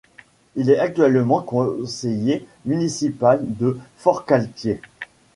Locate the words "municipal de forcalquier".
2.65-4.81